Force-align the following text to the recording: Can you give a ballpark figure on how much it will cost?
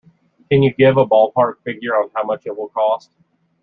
Can 0.49 0.63
you 0.63 0.73
give 0.73 0.97
a 0.97 1.05
ballpark 1.05 1.59
figure 1.63 1.93
on 1.95 2.09
how 2.15 2.23
much 2.23 2.47
it 2.47 2.57
will 2.57 2.69
cost? 2.69 3.11